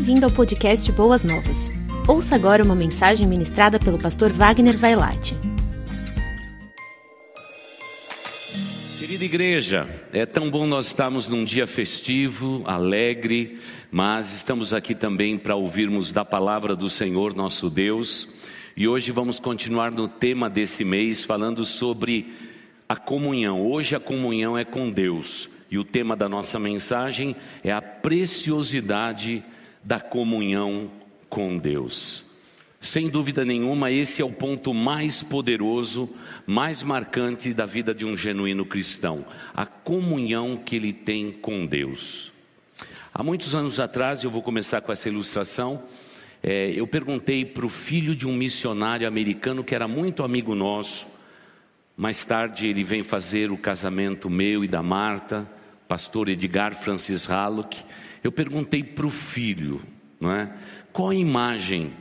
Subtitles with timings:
[0.00, 1.70] Bem-vindo ao podcast Boas Novas.
[2.08, 5.36] Ouça agora uma mensagem ministrada pelo pastor Wagner Vailate.
[8.98, 13.60] Querida igreja, é tão bom nós estarmos num dia festivo, alegre,
[13.90, 18.26] mas estamos aqui também para ouvirmos da palavra do Senhor nosso Deus.
[18.74, 22.32] E hoje vamos continuar no tema desse mês falando sobre
[22.88, 23.60] a comunhão.
[23.60, 25.50] Hoje a comunhão é com Deus.
[25.70, 29.44] E o tema da nossa mensagem é a preciosidade
[29.82, 30.90] da comunhão
[31.28, 32.24] com Deus.
[32.80, 36.08] Sem dúvida nenhuma, esse é o ponto mais poderoso,
[36.46, 39.24] mais marcante da vida de um genuíno cristão,
[39.54, 42.32] a comunhão que ele tem com Deus.
[43.12, 45.84] Há muitos anos atrás, eu vou começar com essa ilustração,
[46.42, 51.06] é, eu perguntei para o filho de um missionário americano que era muito amigo nosso.
[51.94, 55.46] Mais tarde ele vem fazer o casamento meu e da Marta
[55.90, 57.82] pastor Edgar Francis Hallock,
[58.22, 59.82] eu perguntei para o filho,
[60.20, 60.52] não é?
[60.92, 61.92] Qual a imagem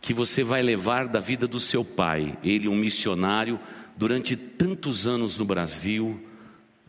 [0.00, 2.38] que você vai levar da vida do seu pai?
[2.42, 3.58] Ele, um missionário,
[3.96, 6.20] durante tantos anos no Brasil,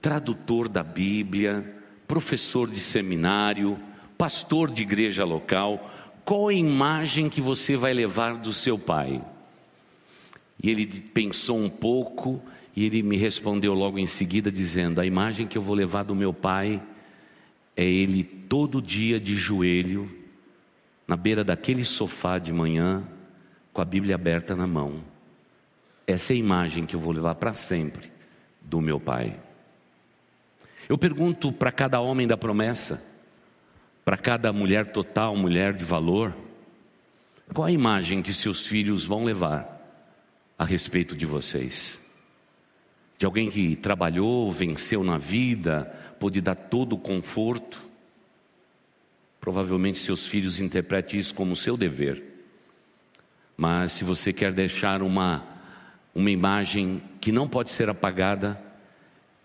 [0.01, 1.75] tradutor da Bíblia,
[2.07, 3.79] professor de seminário,
[4.17, 5.91] pastor de igreja local.
[6.23, 9.21] Qual a imagem que você vai levar do seu pai?
[10.61, 12.41] E ele pensou um pouco
[12.75, 16.15] e ele me respondeu logo em seguida, dizendo: A imagem que eu vou levar do
[16.15, 16.81] meu pai
[17.79, 20.11] é ele todo dia de joelho,
[21.07, 23.07] na beira daquele sofá de manhã,
[23.71, 25.01] com a Bíblia aberta na mão.
[26.05, 28.11] Essa é a imagem que eu vou levar para sempre
[28.61, 29.39] do meu pai.
[30.89, 33.01] Eu pergunto para cada homem da promessa,
[34.03, 36.35] para cada mulher total, mulher de valor,
[37.53, 40.03] qual a imagem que seus filhos vão levar
[40.57, 42.08] a respeito de vocês?
[43.19, 47.83] De alguém que trabalhou, venceu na vida, pôde dar todo o conforto.
[49.41, 52.23] Provavelmente seus filhos interpretem isso como seu dever.
[53.57, 55.45] Mas se você quer deixar uma,
[56.15, 58.57] uma imagem que não pode ser apagada,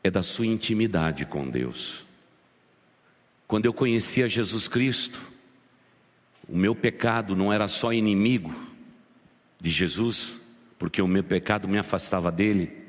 [0.05, 2.05] é da sua intimidade com Deus.
[3.49, 5.21] Quando eu conhecia Jesus Cristo,
[6.49, 8.55] o meu pecado não era só inimigo
[9.61, 10.37] de Jesus,
[10.79, 12.84] porque o meu pecado me afastava dele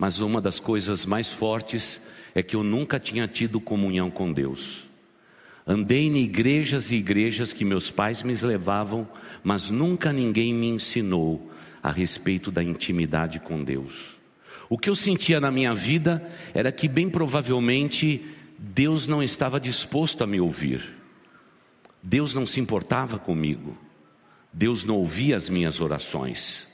[0.00, 2.00] mas uma das coisas mais fortes
[2.34, 4.88] é que eu nunca tinha tido comunhão com Deus.
[5.66, 9.06] Andei em igrejas e igrejas que meus pais me levavam,
[9.44, 11.52] mas nunca ninguém me ensinou
[11.82, 14.16] a respeito da intimidade com Deus.
[14.70, 18.24] O que eu sentia na minha vida era que, bem provavelmente,
[18.58, 20.94] Deus não estava disposto a me ouvir.
[22.02, 23.76] Deus não se importava comigo.
[24.50, 26.69] Deus não ouvia as minhas orações.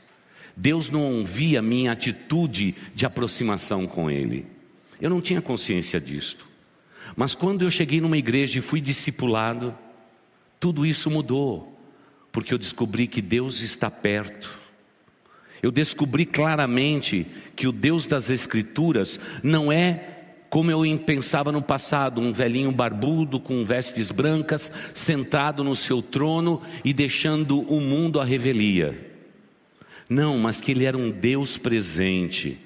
[0.56, 4.46] Deus não ouvia minha atitude de aproximação com Ele.
[5.00, 6.46] Eu não tinha consciência disto.
[7.14, 9.76] Mas quando eu cheguei numa igreja e fui discipulado,
[10.58, 11.78] tudo isso mudou,
[12.32, 14.58] porque eu descobri que Deus está perto.
[15.62, 20.12] Eu descobri claramente que o Deus das Escrituras não é
[20.48, 26.62] como eu pensava no passado, um velhinho barbudo com vestes brancas, sentado no seu trono
[26.84, 29.15] e deixando o mundo à revelia.
[30.08, 32.58] Não, mas que Ele era um Deus presente,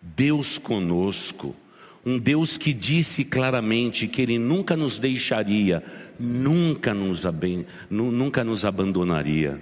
[0.00, 1.56] Deus conosco,
[2.04, 5.82] um Deus que disse claramente que Ele nunca nos deixaria,
[6.18, 7.22] nunca nos,
[7.88, 9.60] nunca nos abandonaria.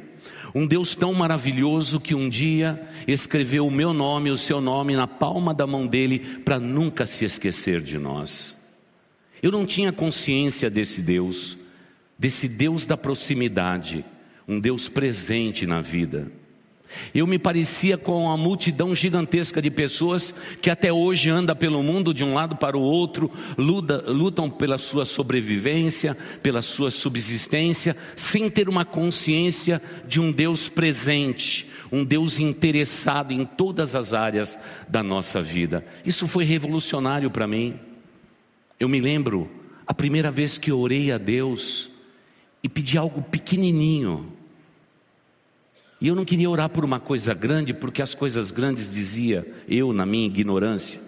[0.54, 5.06] Um Deus tão maravilhoso que um dia escreveu o meu nome, o seu nome na
[5.06, 8.56] palma da mão dele para nunca se esquecer de nós.
[9.42, 11.56] Eu não tinha consciência desse Deus,
[12.18, 14.04] desse Deus da proximidade,
[14.48, 16.30] um Deus presente na vida.
[17.14, 22.12] Eu me parecia com a multidão gigantesca de pessoas que até hoje anda pelo mundo
[22.12, 28.48] de um lado para o outro, luta, lutam pela sua sobrevivência, pela sua subsistência, sem
[28.50, 34.58] ter uma consciência de um Deus presente, um Deus interessado em todas as áreas
[34.88, 35.84] da nossa vida.
[36.04, 37.78] Isso foi revolucionário para mim.
[38.78, 39.50] Eu me lembro
[39.86, 41.90] a primeira vez que orei a Deus
[42.62, 44.39] e pedi algo pequenininho
[46.00, 49.92] e eu não queria orar por uma coisa grande, porque as coisas grandes, dizia eu
[49.92, 51.00] na minha ignorância,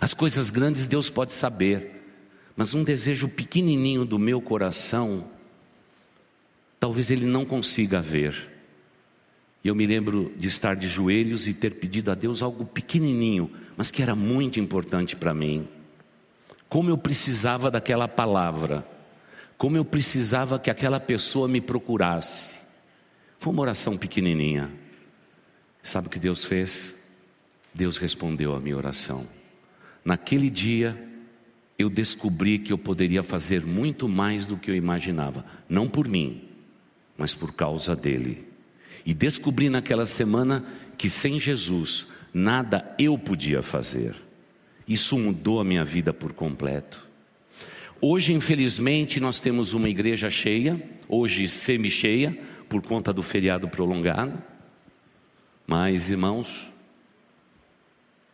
[0.00, 2.02] as coisas grandes Deus pode saber,
[2.56, 5.26] mas um desejo pequenininho do meu coração,
[6.80, 8.52] talvez Ele não consiga ver.
[9.62, 13.50] E eu me lembro de estar de joelhos e ter pedido a Deus algo pequenininho,
[13.76, 15.68] mas que era muito importante para mim.
[16.68, 18.86] Como eu precisava daquela palavra,
[19.58, 22.65] como eu precisava que aquela pessoa me procurasse.
[23.38, 24.70] Foi uma oração pequenininha.
[25.82, 26.96] Sabe o que Deus fez?
[27.72, 29.26] Deus respondeu a minha oração.
[30.04, 30.96] Naquele dia,
[31.78, 36.42] eu descobri que eu poderia fazer muito mais do que eu imaginava, não por mim,
[37.18, 38.46] mas por causa dele.
[39.04, 40.64] E descobri naquela semana
[40.96, 44.14] que sem Jesus nada eu podia fazer.
[44.88, 47.06] Isso mudou a minha vida por completo.
[48.00, 54.42] Hoje, infelizmente, nós temos uma igreja cheia, hoje semi-cheia, por conta do feriado prolongado.
[55.66, 56.70] Mas, irmãos,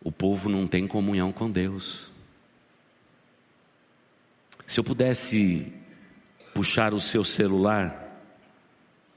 [0.03, 2.11] o povo não tem comunhão com Deus.
[4.67, 5.71] Se eu pudesse
[6.53, 8.21] puxar o seu celular,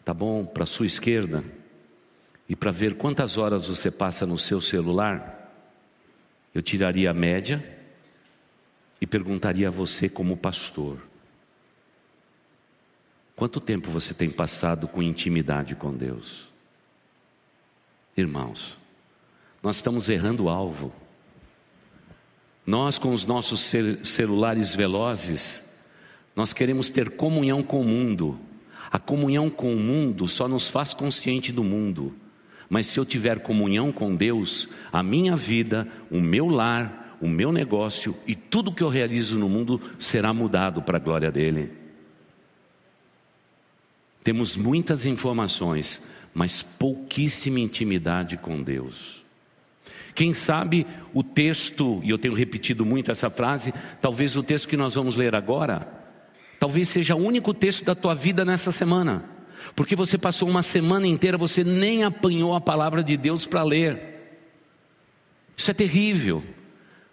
[0.04, 1.44] tá bom, para a sua esquerda,
[2.48, 5.34] e para ver quantas horas você passa no seu celular,
[6.54, 7.62] eu tiraria a média
[9.00, 10.98] e perguntaria a você, como pastor:
[13.37, 16.49] quanto tempo você tem passado com intimidade com Deus?
[18.17, 18.77] Irmãos,
[19.62, 20.91] nós estamos errando o alvo.
[22.67, 23.61] Nós, com os nossos
[24.03, 25.71] celulares velozes,
[26.35, 28.41] nós queremos ter comunhão com o mundo.
[28.91, 32.15] A comunhão com o mundo só nos faz consciente do mundo.
[32.69, 37.53] Mas se eu tiver comunhão com Deus, a minha vida, o meu lar, o meu
[37.53, 41.86] negócio e tudo que eu realizo no mundo será mudado para a glória dele.
[44.26, 46.02] Temos muitas informações,
[46.34, 49.23] mas pouquíssima intimidade com Deus.
[50.17, 50.84] Quem sabe
[51.14, 55.14] o texto, e eu tenho repetido muito essa frase, talvez o texto que nós vamos
[55.14, 55.87] ler agora,
[56.58, 59.25] talvez seja o único texto da tua vida nessa semana,
[59.76, 64.43] porque você passou uma semana inteira, você nem apanhou a palavra de Deus para ler.
[65.56, 66.43] Isso é terrível.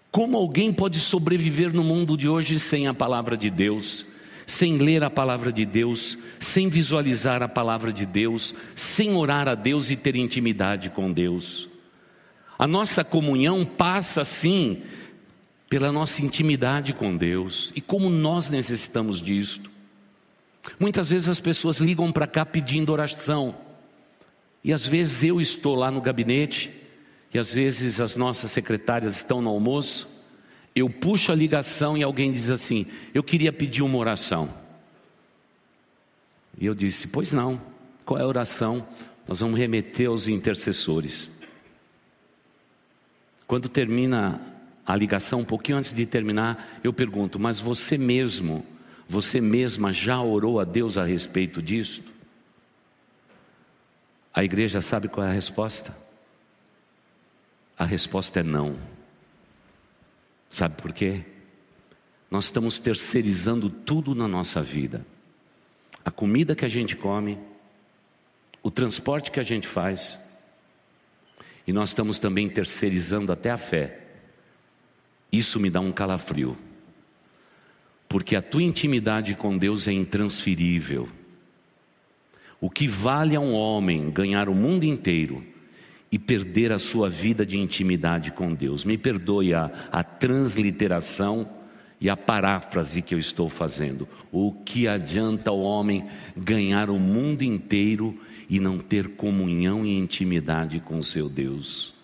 [0.10, 4.13] Como alguém pode sobreviver no mundo de hoje sem a palavra de Deus?
[4.46, 9.56] Sem ler a palavra de Deus, sem visualizar a palavra de Deus, sem orar a
[9.56, 11.70] Deus e ter intimidade com Deus.
[12.58, 14.84] A nossa comunhão passa sim
[15.70, 19.72] pela nossa intimidade com Deus e como nós necessitamos disto.
[20.80, 23.56] Muitas vezes as pessoas ligam para cá pedindo oração,
[24.64, 26.70] e às vezes eu estou lá no gabinete,
[27.34, 30.13] e às vezes as nossas secretárias estão no almoço,
[30.76, 34.50] eu puxo a ligação e alguém diz assim: Eu queria pedir uma oração.
[36.58, 37.62] E eu disse: Pois não,
[38.06, 38.88] qual é a oração?
[39.28, 41.30] Nós vamos remeter aos intercessores.
[43.46, 44.42] Quando termina
[44.86, 48.66] a ligação, um pouquinho antes de terminar, eu pergunto: Mas você mesmo,
[49.08, 52.04] você mesma já orou a Deus a respeito disso?
[54.34, 55.96] A igreja sabe qual é a resposta?
[57.78, 58.76] A resposta é não.
[60.54, 61.24] Sabe por quê?
[62.30, 65.04] Nós estamos terceirizando tudo na nossa vida.
[66.06, 67.40] A comida que a gente come,
[68.62, 70.20] o transporte que a gente faz,
[71.66, 74.00] e nós estamos também terceirizando até a fé.
[75.32, 76.56] Isso me dá um calafrio.
[78.08, 81.10] Porque a tua intimidade com Deus é intransferível.
[82.62, 85.44] O que vale a um homem ganhar o mundo inteiro
[86.14, 88.86] e perder a sua vida de intimidade com Deus?
[88.86, 91.50] Me perdoe a, a transliteração
[92.00, 94.08] e a paráfrase que eu estou fazendo.
[94.32, 96.06] O que adianta o homem
[96.38, 98.16] ganhar o mundo inteiro
[98.48, 101.96] e não ter comunhão e intimidade com seu Deus.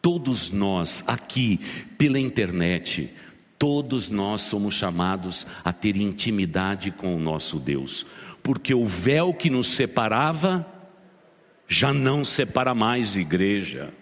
[0.00, 1.60] Todos nós aqui
[1.98, 3.10] pela internet,
[3.58, 8.06] todos nós somos chamados a ter intimidade com o nosso Deus,
[8.42, 10.71] porque o véu que nos separava
[11.72, 13.92] já não separa mais igreja.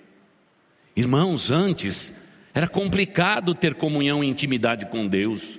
[0.96, 5.58] Irmãos, antes era complicado ter comunhão e intimidade com Deus.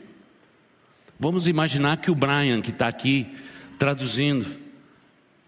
[1.17, 3.33] Vamos imaginar que o Brian, que está aqui
[3.79, 4.45] traduzindo,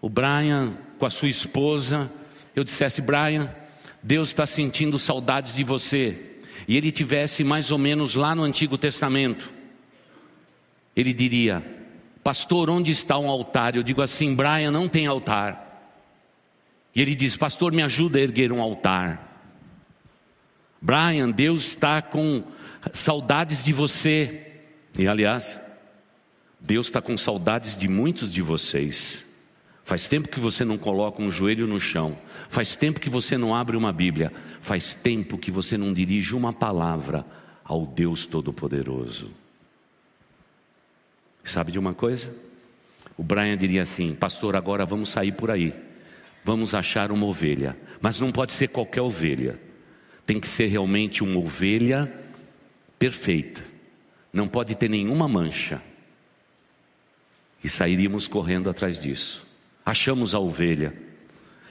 [0.00, 2.10] o Brian com a sua esposa,
[2.56, 3.54] eu dissesse, Brian,
[4.02, 8.78] Deus está sentindo saudades de você, e ele tivesse mais ou menos lá no Antigo
[8.78, 9.52] Testamento,
[10.96, 11.62] ele diria,
[12.22, 13.76] pastor, onde está um altar?
[13.76, 15.64] Eu digo assim, Brian, não tem altar.
[16.94, 19.34] E ele diz, pastor, me ajuda a erguer um altar.
[20.80, 22.44] Brian, Deus está com
[22.92, 24.52] saudades de você.
[24.96, 25.58] E aliás,
[26.60, 29.24] Deus está com saudades de muitos de vocês.
[29.82, 32.16] Faz tempo que você não coloca um joelho no chão.
[32.48, 34.32] Faz tempo que você não abre uma Bíblia.
[34.60, 37.26] Faz tempo que você não dirige uma palavra
[37.64, 39.30] ao Deus Todo-Poderoso.
[41.42, 42.34] Sabe de uma coisa?
[43.16, 45.74] O Brian diria assim: Pastor, agora vamos sair por aí.
[46.44, 47.76] Vamos achar uma ovelha.
[48.00, 49.58] Mas não pode ser qualquer ovelha.
[50.26, 52.12] Tem que ser realmente uma ovelha
[52.98, 53.64] perfeita.
[54.32, 55.80] Não pode ter nenhuma mancha.
[57.62, 60.94] E sairíamos correndo atrás disso achamos a ovelha.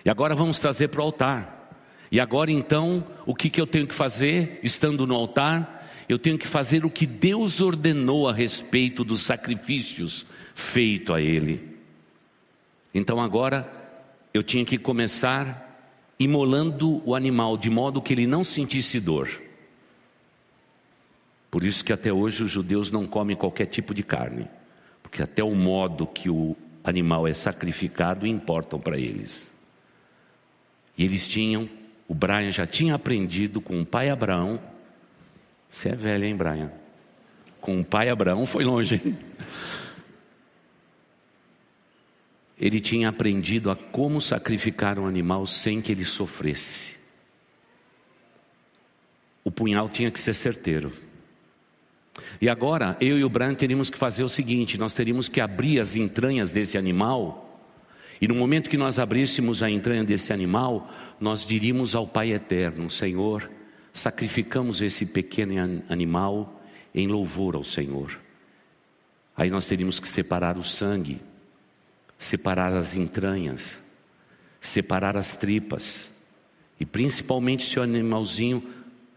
[0.05, 1.75] E agora vamos trazer para o altar.
[2.11, 5.81] E agora então, o que, que eu tenho que fazer estando no altar?
[6.09, 11.77] eu tenho que fazer o que Deus ordenou a respeito dos sacrifícios feito a ele.
[12.93, 13.65] Então agora
[14.33, 15.69] eu tinha que começar
[16.17, 19.29] imolando o animal de modo que ele não sentisse dor.
[21.51, 24.47] Por isso que até hoje os judeus não comem qualquer tipo de carne,
[25.03, 29.53] porque até o modo que o animal é sacrificado importam para eles.
[30.97, 31.69] E eles tinham,
[32.07, 34.59] o Brian já tinha aprendido com o pai Abraão.
[35.69, 36.71] Você é velho, hein, Brian?
[37.61, 39.17] Com o pai Abraão foi longe, hein?
[42.59, 47.03] Ele tinha aprendido a como sacrificar um animal sem que ele sofresse.
[49.43, 50.91] O punhal tinha que ser certeiro.
[52.39, 55.79] E agora, eu e o Brian teríamos que fazer o seguinte: nós teríamos que abrir
[55.79, 57.59] as entranhas desse animal,
[58.21, 62.89] e no momento que nós abríssemos a entranha desse animal, nós diríamos ao Pai Eterno:
[62.89, 63.49] Senhor,
[63.93, 66.61] sacrificamos esse pequeno animal
[66.93, 68.19] em louvor ao Senhor.
[69.35, 71.19] Aí nós teríamos que separar o sangue,
[72.23, 73.85] separar as entranhas,
[74.61, 76.09] separar as tripas,
[76.79, 78.63] e principalmente se o animalzinho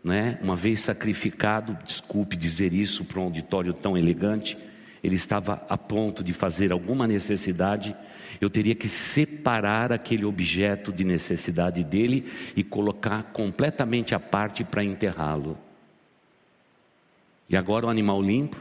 [0.03, 4.59] né, uma vez sacrificado, desculpe dizer isso para um auditório tão elegante,
[5.03, 7.95] ele estava a ponto de fazer alguma necessidade,
[8.41, 14.85] eu teria que separar aquele objeto de necessidade dele e colocar completamente à parte para
[14.85, 15.57] enterrá-lo.
[17.49, 18.61] E agora o animal limpo,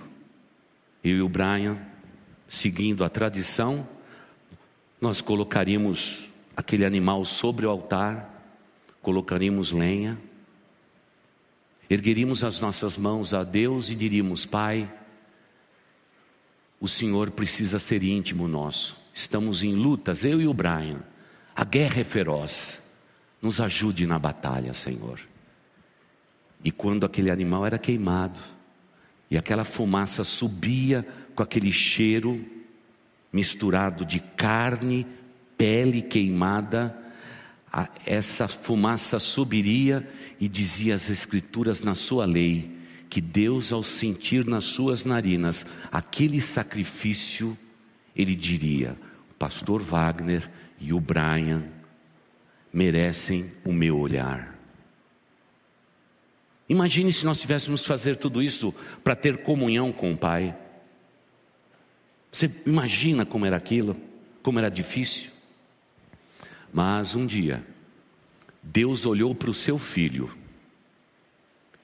[1.03, 1.77] eu e o Brian,
[2.47, 3.87] seguindo a tradição,
[5.05, 6.25] nós colocaríamos
[6.57, 8.43] aquele animal sobre o altar,
[9.03, 10.17] colocaríamos lenha,
[11.87, 14.91] ergueríamos as nossas mãos a Deus e diríamos: Pai,
[16.79, 18.97] o Senhor precisa ser íntimo nosso.
[19.13, 21.03] Estamos em lutas, eu e o Brian.
[21.55, 22.91] A guerra é feroz.
[23.39, 25.19] Nos ajude na batalha, Senhor.
[26.63, 28.39] E quando aquele animal era queimado,
[29.29, 32.43] e aquela fumaça subia com aquele cheiro
[33.35, 35.05] misturado de carne,
[35.57, 36.97] pele queimada,
[38.05, 42.73] essa fumaça subiria e dizia as Escrituras na sua lei
[43.09, 47.57] que Deus, ao sentir nas suas narinas aquele sacrifício,
[48.15, 48.95] ele diria:
[49.31, 50.49] o pastor Wagner
[50.79, 51.65] e o Brian
[52.71, 54.57] merecem o meu olhar.
[56.69, 58.73] Imagine se nós tivéssemos que fazer tudo isso
[59.03, 60.55] para ter comunhão com o Pai.
[62.35, 63.95] Você imagina como era aquilo,
[64.43, 65.31] como era difícil?
[66.73, 67.65] Mas um dia,
[68.61, 70.37] Deus olhou para o seu filho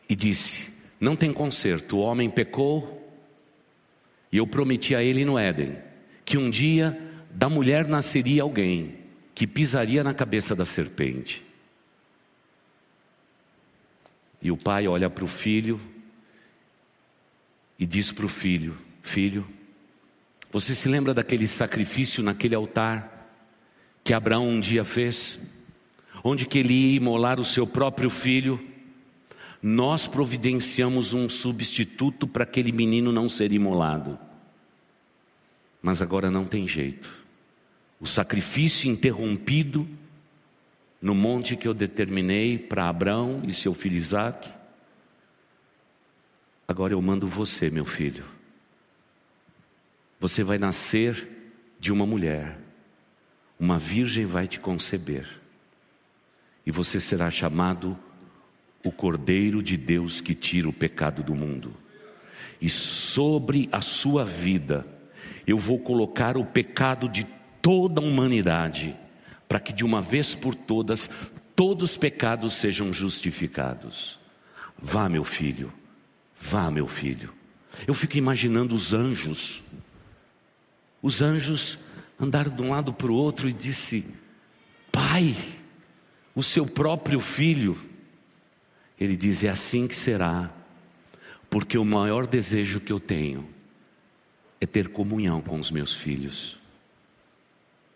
[0.09, 3.17] e disse: Não tem conserto, o homem pecou,
[4.29, 5.77] e eu prometi a ele no Éden
[6.25, 8.97] que um dia da mulher nasceria alguém
[9.33, 11.45] que pisaria na cabeça da serpente.
[14.41, 15.79] E o pai olha para o filho
[17.79, 19.47] e diz para o filho: Filho,
[20.51, 23.21] você se lembra daquele sacrifício naquele altar?
[24.03, 25.39] que Abraão um dia fez,
[26.23, 28.59] onde que ele ia imolar o seu próprio filho,
[29.61, 34.17] nós providenciamos um substituto para aquele menino não ser imolado.
[35.81, 37.09] Mas agora não tem jeito.
[37.99, 39.87] O sacrifício interrompido
[40.99, 44.49] no monte que eu determinei para Abraão e seu filho Isaac.
[46.67, 48.23] Agora eu mando você, meu filho.
[50.21, 51.27] Você vai nascer
[51.77, 52.61] de uma mulher
[53.61, 55.39] uma virgem vai te conceber,
[56.65, 57.95] e você será chamado
[58.83, 61.71] o Cordeiro de Deus que tira o pecado do mundo.
[62.59, 64.83] E sobre a sua vida,
[65.45, 67.23] eu vou colocar o pecado de
[67.61, 68.95] toda a humanidade,
[69.47, 71.07] para que de uma vez por todas,
[71.55, 74.17] todos os pecados sejam justificados.
[74.75, 75.71] Vá, meu filho,
[76.39, 77.31] vá, meu filho.
[77.85, 79.60] Eu fico imaginando os anjos.
[81.01, 81.79] Os anjos
[82.19, 84.05] andaram de um lado para o outro e disse:
[84.91, 85.35] Pai,
[86.35, 87.77] o seu próprio filho.
[88.99, 90.51] Ele diz: É assim que será,
[91.49, 93.47] porque o maior desejo que eu tenho
[94.59, 96.59] é ter comunhão com os meus filhos,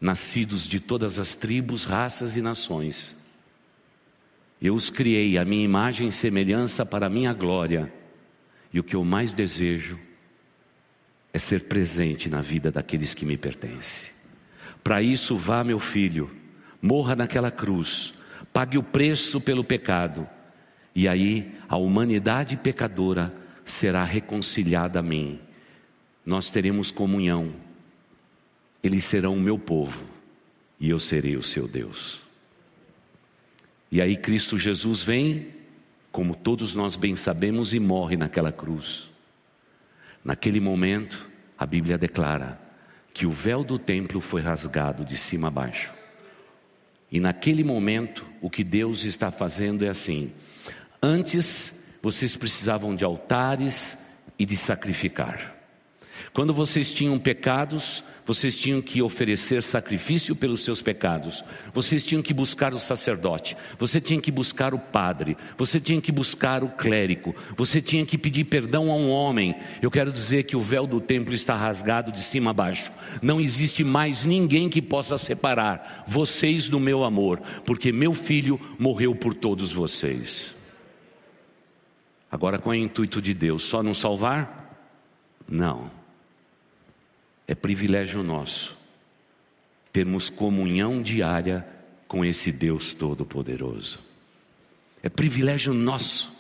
[0.01, 3.24] nascidos de todas as tribos, raças e nações.
[4.59, 7.93] Eu os criei a minha imagem e semelhança para a minha glória,
[8.74, 10.00] e o que eu mais desejo
[11.36, 14.10] é ser presente na vida daqueles que me pertencem.
[14.82, 16.32] Para isso, vá, meu filho,
[16.82, 18.13] morra naquela cruz,
[18.54, 20.25] pague o preço pelo pecado,
[20.96, 25.42] e aí a humanidade pecadora será reconciliada a mim.
[26.25, 27.54] Nós teremos comunhão,
[28.82, 30.06] eles serão o meu povo,
[30.80, 32.22] e eu serei o seu Deus.
[33.92, 35.50] E aí Cristo Jesus vem
[36.13, 39.14] como todos nós bem sabemos, e morre naquela cruz.
[40.25, 42.60] Naquele momento, a Bíblia declara
[43.13, 45.94] que o véu do templo foi rasgado de cima a baixo.
[47.12, 50.34] E naquele momento, o que Deus está fazendo é assim:
[51.00, 54.00] antes vocês precisavam de altares
[54.38, 55.54] e de sacrificar.
[56.34, 61.43] Quando vocês tinham pecados, vocês tinham que oferecer sacrifício pelos seus pecados,
[61.74, 66.12] vocês tinham que buscar o sacerdote, você tinha que buscar o padre, você tinha que
[66.12, 69.55] buscar o clérigo, você tinha que pedir perdão a um homem.
[69.81, 72.91] Eu quero dizer que o véu do templo está rasgado de cima a baixo.
[73.22, 79.13] Não existe mais ninguém que possa separar vocês do meu amor, porque meu filho morreu
[79.15, 80.55] por todos vocês.
[82.31, 83.63] Agora, qual é o intuito de Deus?
[83.63, 84.65] Só não salvar?
[85.48, 86.04] Não.
[87.47, 88.85] É privilégio nosso
[89.95, 91.65] termos comunhão diária
[92.05, 93.99] com esse Deus Todo-Poderoso.
[95.01, 96.35] É privilégio nosso,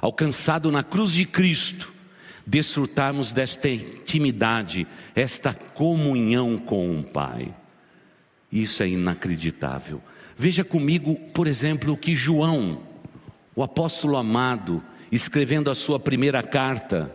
[0.00, 1.92] alcançado na cruz de Cristo,
[2.46, 7.54] desfrutarmos desta intimidade, esta comunhão com o Pai.
[8.50, 10.00] Isso é inacreditável.
[10.34, 12.80] Veja comigo, por exemplo, o que João,
[13.54, 14.82] o apóstolo amado,
[15.12, 17.14] escrevendo a sua primeira carta,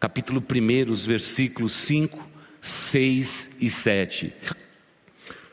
[0.00, 2.29] capítulo 1, versículos 5
[2.60, 4.32] 6 e 7.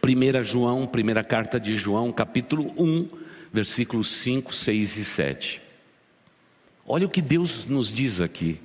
[0.04, 3.10] 1 João, primeira carta de João, capítulo 1,
[3.52, 5.62] versículos 5, 6 e 7.
[6.86, 8.60] Olha o que Deus nos diz aqui.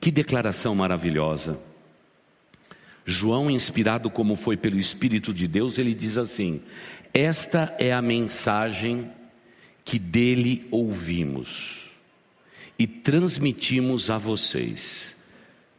[0.00, 1.60] Que declaração maravilhosa.
[3.06, 6.62] João, inspirado como foi pelo Espírito de Deus, ele diz assim:
[7.12, 9.10] Esta é a mensagem
[9.84, 11.90] que dele ouvimos
[12.78, 15.13] e transmitimos a vocês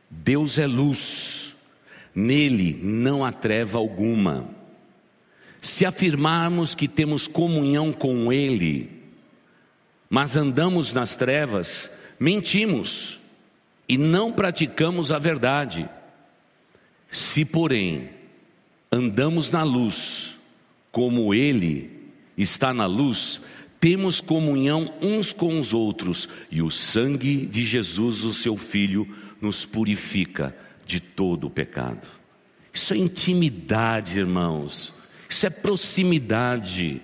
[0.09, 1.53] Deus é luz,
[2.13, 4.49] nele não há treva alguma.
[5.61, 8.89] Se afirmarmos que temos comunhão com Ele,
[10.09, 13.19] mas andamos nas trevas, mentimos
[13.87, 15.89] e não praticamos a verdade.
[17.09, 18.09] Se, porém,
[18.91, 20.35] andamos na luz,
[20.91, 23.41] como Ele está na luz,
[23.79, 29.07] temos comunhão uns com os outros, e o sangue de Jesus, o seu Filho,
[29.45, 30.55] nos purifica
[30.85, 32.07] de todo o pecado.
[32.73, 34.93] Isso é intimidade, irmãos.
[35.29, 37.01] Isso é proximidade.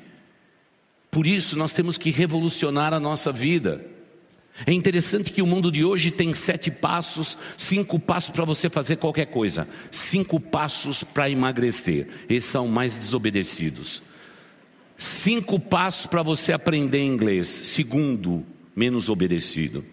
[1.09, 3.85] Por isso nós temos que revolucionar a nossa vida.
[4.65, 8.97] É interessante que o mundo de hoje tem sete passos, cinco passos para você fazer
[8.97, 12.07] qualquer coisa, cinco passos para emagrecer.
[12.27, 14.03] Esses são mais desobedecidos.
[14.97, 19.85] Cinco passos para você aprender inglês, segundo, menos obedecido.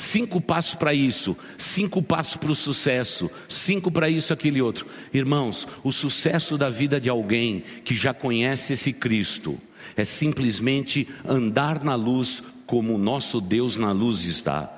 [0.00, 4.86] Cinco passos para isso, cinco passos para o sucesso, cinco para isso, aquele outro.
[5.12, 9.60] Irmãos, o sucesso da vida de alguém que já conhece esse Cristo
[9.94, 14.72] é simplesmente andar na luz como o nosso Deus na luz está.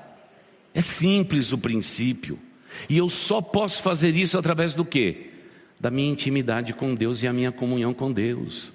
[0.73, 2.37] É simples o princípio.
[2.89, 5.29] E eu só posso fazer isso através do quê?
[5.79, 8.73] Da minha intimidade com Deus e a minha comunhão com Deus.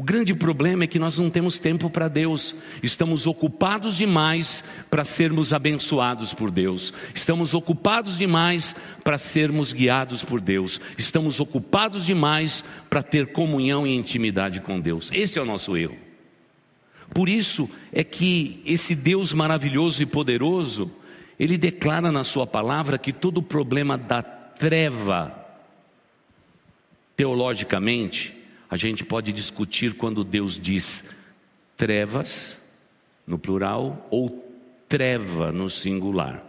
[0.00, 5.04] O grande problema é que nós não temos tempo para Deus, estamos ocupados demais para
[5.04, 12.64] sermos abençoados por Deus, estamos ocupados demais para sermos guiados por Deus, estamos ocupados demais
[12.88, 15.10] para ter comunhão e intimidade com Deus.
[15.12, 15.98] Esse é o nosso erro.
[17.12, 20.90] Por isso é que esse Deus maravilhoso e poderoso,
[21.38, 25.46] ele declara na Sua palavra que todo o problema da treva,
[27.14, 28.39] teologicamente,
[28.70, 31.04] a gente pode discutir quando Deus diz
[31.76, 32.56] trevas,
[33.26, 34.48] no plural, ou
[34.88, 36.46] treva, no singular.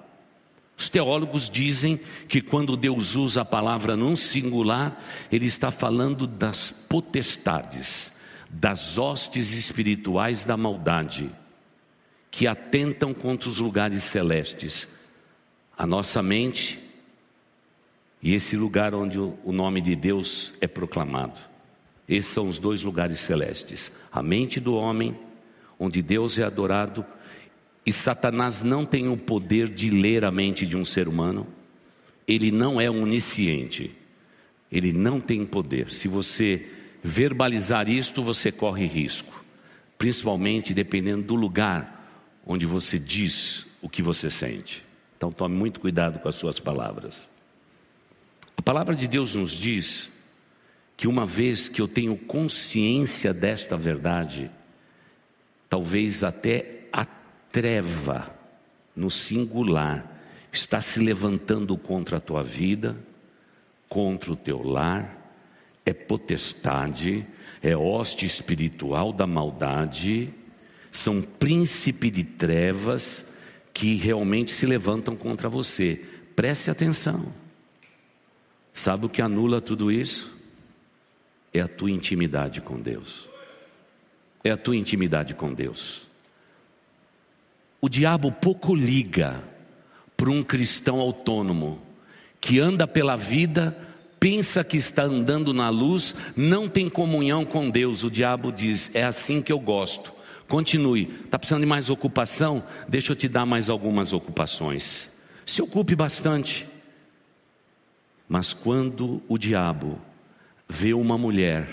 [0.78, 6.72] Os teólogos dizem que quando Deus usa a palavra no singular, Ele está falando das
[6.72, 8.14] potestades,
[8.50, 11.30] das hostes espirituais da maldade,
[12.30, 14.88] que atentam contra os lugares celestes.
[15.78, 16.80] A nossa mente
[18.22, 21.51] e esse lugar onde o nome de Deus é proclamado.
[22.12, 25.17] Esses são os dois lugares celestes: a mente do homem,
[25.80, 27.06] onde Deus é adorado,
[27.86, 31.47] e Satanás não tem o poder de ler a mente de um ser humano.
[32.28, 33.95] Ele não é onisciente.
[34.69, 35.91] Ele não tem poder.
[35.91, 36.69] Se você
[37.02, 39.43] verbalizar isto, você corre risco,
[39.97, 41.97] principalmente dependendo do lugar
[42.45, 44.84] onde você diz o que você sente.
[45.17, 47.30] Então tome muito cuidado com as suas palavras.
[48.58, 50.11] A palavra de Deus nos diz
[51.02, 54.52] que uma vez que eu tenho consciência desta verdade,
[55.68, 57.06] talvez até a
[57.52, 58.32] treva,
[58.96, 60.22] no singular,
[60.54, 62.96] está se levantando contra a tua vida,
[63.90, 65.34] contra o teu lar,
[65.84, 67.26] é potestade,
[67.64, 70.32] é hoste espiritual da maldade,
[70.92, 73.26] são príncipes de trevas
[73.74, 76.06] que realmente se levantam contra você.
[76.36, 77.34] Preste atenção.
[78.72, 80.40] Sabe o que anula tudo isso?
[81.54, 83.28] É a tua intimidade com Deus.
[84.44, 86.04] É a tua intimidade com Deus.
[87.80, 89.44] O diabo pouco liga
[90.16, 91.82] para um cristão autônomo
[92.40, 93.78] que anda pela vida,
[94.20, 98.04] pensa que está andando na luz, não tem comunhão com Deus.
[98.04, 100.14] O diabo diz: é assim que eu gosto.
[100.48, 101.10] Continue.
[101.24, 102.64] Está precisando de mais ocupação?
[102.88, 105.16] Deixa eu te dar mais algumas ocupações.
[105.46, 106.68] Se ocupe bastante.
[108.28, 110.00] Mas quando o diabo
[110.72, 111.68] vê uma mulher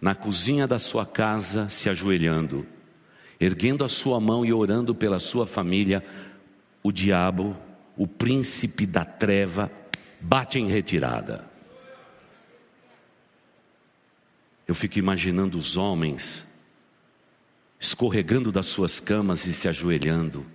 [0.00, 2.64] na cozinha da sua casa se ajoelhando,
[3.40, 6.04] erguendo a sua mão e orando pela sua família,
[6.80, 7.56] o diabo,
[7.96, 9.68] o príncipe da treva,
[10.20, 11.44] bate em retirada.
[14.68, 16.44] Eu fico imaginando os homens
[17.80, 20.46] escorregando das suas camas e se ajoelhando,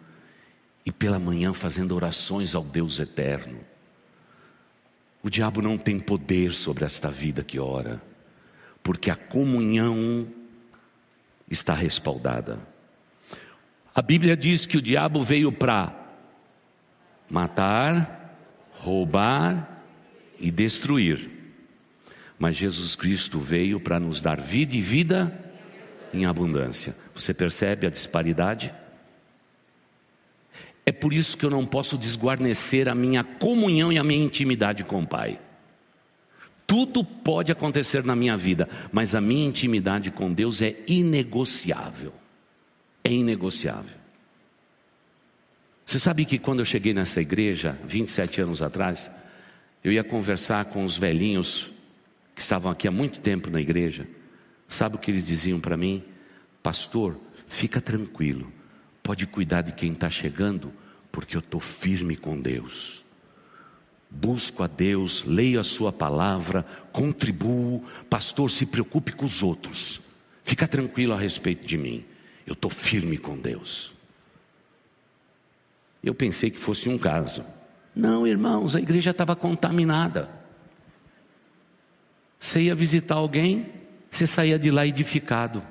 [0.85, 3.72] e pela manhã fazendo orações ao Deus eterno.
[5.23, 8.01] O diabo não tem poder sobre esta vida que ora,
[8.83, 10.27] porque a comunhão
[11.49, 12.59] está respaldada.
[13.95, 15.95] A Bíblia diz que o diabo veio para
[17.29, 18.37] matar,
[18.73, 19.81] roubar
[20.37, 21.29] e destruir.
[22.37, 25.39] Mas Jesus Cristo veio para nos dar vida e vida
[26.13, 26.95] em abundância.
[27.15, 28.73] Você percebe a disparidade?
[30.85, 34.83] É por isso que eu não posso desguarnecer a minha comunhão e a minha intimidade
[34.83, 35.39] com o Pai.
[36.67, 42.13] Tudo pode acontecer na minha vida, mas a minha intimidade com Deus é inegociável.
[43.03, 44.03] É inegociável.
[45.85, 49.11] Você sabe que quando eu cheguei nessa igreja, 27 anos atrás,
[49.83, 51.71] eu ia conversar com os velhinhos
[52.33, 54.07] que estavam aqui há muito tempo na igreja.
[54.67, 56.03] Sabe o que eles diziam para mim?
[56.63, 58.51] Pastor, fica tranquilo,
[59.03, 60.73] pode cuidar de quem está chegando,
[61.11, 63.03] porque eu estou firme com Deus.
[64.09, 67.83] Busco a Deus, leio a Sua palavra, contribuo.
[68.09, 70.01] Pastor, se preocupe com os outros,
[70.43, 72.05] fica tranquilo a respeito de mim,
[72.47, 73.91] eu estou firme com Deus.
[76.03, 77.45] Eu pensei que fosse um caso.
[77.95, 80.29] Não, irmãos, a igreja estava contaminada.
[82.39, 83.67] Você ia visitar alguém,
[84.11, 85.63] você saía de lá edificado,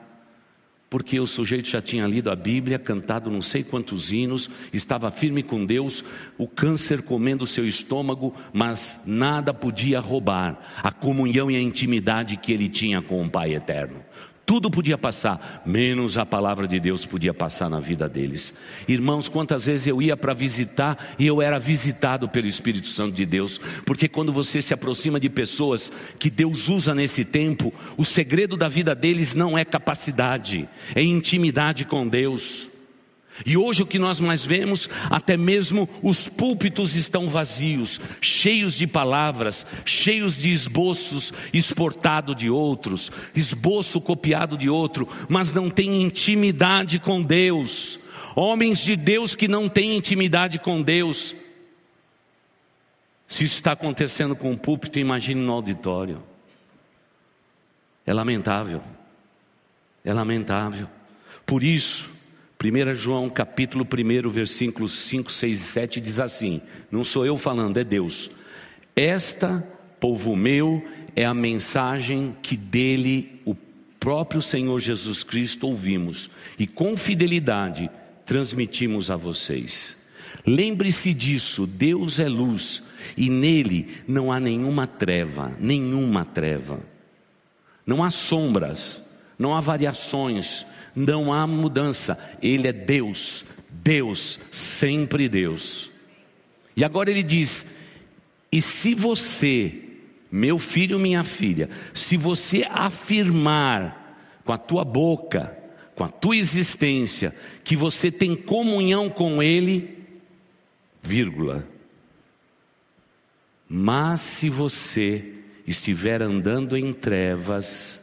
[0.93, 5.43] porque o sujeito já tinha lido a Bíblia, cantado não sei quantos hinos, estava firme
[5.43, 6.05] com Deus,
[6.37, 12.37] o câncer comendo o seu estômago, mas nada podia roubar a comunhão e a intimidade
[12.37, 14.05] que ele tinha com o Pai eterno.
[14.45, 18.53] Tudo podia passar, menos a palavra de Deus podia passar na vida deles.
[18.89, 23.25] Irmãos, quantas vezes eu ia para visitar e eu era visitado pelo Espírito Santo de
[23.25, 28.57] Deus, porque quando você se aproxima de pessoas que Deus usa nesse tempo, o segredo
[28.57, 32.72] da vida deles não é capacidade, é intimidade com Deus.
[33.47, 38.87] E hoje o que nós mais vemos, até mesmo os púlpitos estão vazios, cheios de
[38.87, 46.99] palavras, cheios de esboços exportado de outros, esboço copiado de outro, mas não tem intimidade
[46.99, 48.01] com Deus.
[48.37, 51.35] Homens de Deus que não têm intimidade com Deus.
[53.27, 56.23] Se isso está acontecendo com o púlpito, imagine no auditório.
[58.05, 58.83] É lamentável.
[60.05, 60.89] É lamentável.
[61.47, 62.12] Por isso,
[62.63, 66.61] 1 João capítulo 1, versículos 5, 6 e 7 diz assim:
[66.93, 68.31] Não sou eu falando, é Deus.
[68.95, 69.67] Esta,
[69.99, 70.85] povo meu,
[71.17, 73.57] é a mensagem que dele o
[73.99, 77.91] próprio Senhor Jesus Cristo ouvimos e com fidelidade
[78.25, 79.97] transmitimos a vocês.
[80.47, 82.85] Lembre-se disso, Deus é luz
[83.17, 86.81] e nele não há nenhuma treva, nenhuma treva.
[87.85, 89.03] Não há sombras,
[89.37, 95.91] não há variações, não há mudança, Ele é Deus, Deus, sempre Deus.
[96.77, 97.67] E agora ele diz:
[98.53, 99.83] e se você,
[100.31, 105.57] meu filho, minha filha, se você afirmar com a tua boca,
[105.95, 109.99] com a tua existência, que você tem comunhão com Ele,
[111.03, 111.67] vírgula,
[113.67, 115.33] mas se você
[115.67, 118.02] estiver andando em trevas,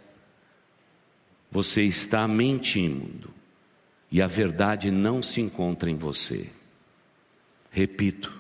[1.52, 3.34] você está mentindo
[4.12, 6.50] e a verdade não se encontra em você.
[7.72, 8.40] Repito,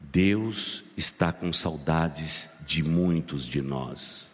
[0.00, 4.30] Deus está com saudades de muitos de nós.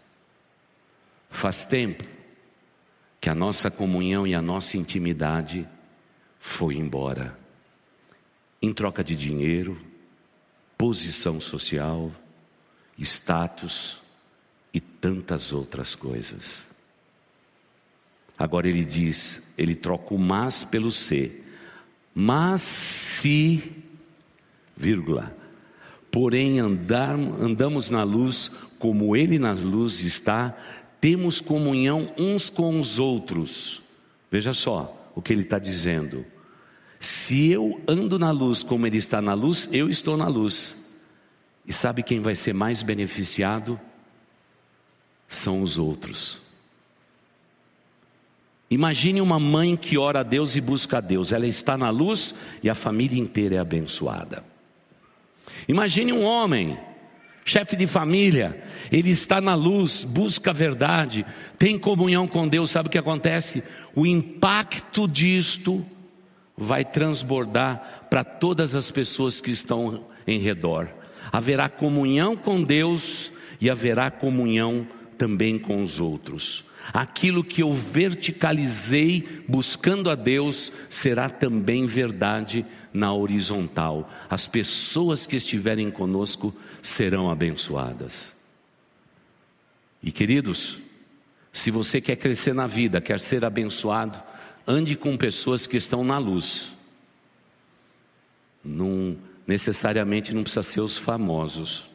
[1.31, 2.05] Faz tempo
[3.21, 5.69] que a nossa comunhão e a nossa intimidade
[6.41, 7.39] foi embora.
[8.61, 9.81] Em troca de dinheiro,
[10.77, 12.13] posição social,
[12.99, 14.01] status
[14.73, 16.68] e tantas outras coisas.
[18.39, 21.43] Agora ele diz, ele troca o mas pelo se.
[22.15, 23.63] Mas se,
[24.77, 25.37] vírgula,
[26.11, 30.57] porém andar, andamos na luz como ele na luz está,
[31.01, 33.83] temos comunhão uns com os outros.
[34.31, 36.25] Veja só o que ele está dizendo.
[37.01, 40.77] Se eu ando na luz como ele está na luz, eu estou na luz.
[41.67, 43.79] E sabe quem vai ser mais beneficiado?
[45.27, 46.48] São os outros.
[48.71, 51.33] Imagine uma mãe que ora a Deus e busca a Deus.
[51.33, 54.45] Ela está na luz e a família inteira é abençoada.
[55.67, 56.79] Imagine um homem,
[57.45, 61.25] chefe de família, ele está na luz, busca a verdade,
[61.59, 62.71] tem comunhão com Deus.
[62.71, 63.63] Sabe o que acontece?
[63.95, 65.85] O impacto disto
[66.57, 70.89] vai transbordar para todas as pessoas que estão em redor.
[71.33, 76.68] Haverá comunhão com Deus e haverá comunhão também com os outros.
[76.93, 84.11] Aquilo que eu verticalizei buscando a Deus será também verdade na horizontal.
[84.29, 88.33] As pessoas que estiverem conosco serão abençoadas.
[90.03, 90.79] E queridos,
[91.53, 94.23] se você quer crescer na vida, quer ser abençoado,
[94.67, 96.71] ande com pessoas que estão na luz.
[98.65, 101.89] Não necessariamente não precisa ser os famosos.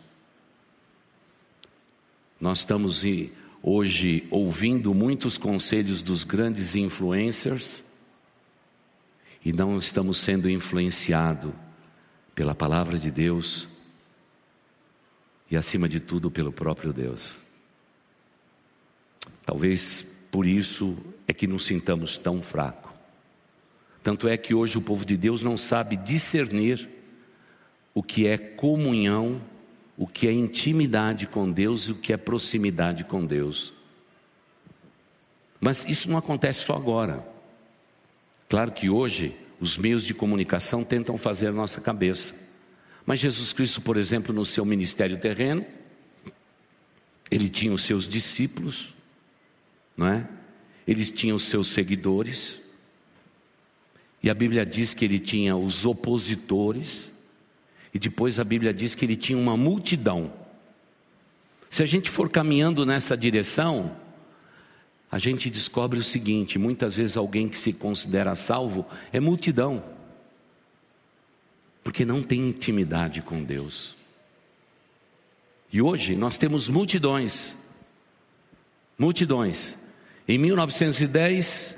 [2.39, 3.03] Nós estamos
[3.65, 7.81] hoje ouvindo muitos conselhos dos grandes influencers
[9.43, 11.53] e não estamos sendo influenciados
[12.35, 13.67] pela palavra de Deus
[15.49, 17.31] e, acima de tudo, pelo próprio Deus.
[19.45, 22.91] Talvez por isso é que nos sintamos tão fracos.
[24.01, 26.89] Tanto é que hoje o povo de Deus não sabe discernir
[27.93, 29.41] o que é comunhão
[29.97, 33.73] o que é intimidade com Deus e o que é proximidade com Deus.
[35.61, 37.25] Mas isso não acontece só agora.
[38.49, 42.35] Claro que hoje os meios de comunicação tentam fazer a nossa cabeça.
[43.05, 45.65] Mas Jesus Cristo, por exemplo, no seu ministério terreno,
[47.31, 48.93] ele tinha os seus discípulos,
[49.95, 50.27] não é?
[50.85, 52.59] Eles tinham os seus seguidores.
[54.21, 57.12] E a Bíblia diz que ele tinha os opositores.
[57.93, 60.33] E depois a Bíblia diz que ele tinha uma multidão.
[61.69, 63.95] Se a gente for caminhando nessa direção,
[65.11, 69.83] a gente descobre o seguinte: muitas vezes alguém que se considera salvo é multidão,
[71.83, 73.95] porque não tem intimidade com Deus.
[75.71, 77.55] E hoje nós temos multidões,
[78.97, 79.75] multidões.
[80.27, 81.75] Em 1910,